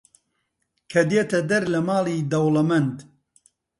[0.91, 2.95] کە دێتە دەر لە ماڵی دەوڵەمەند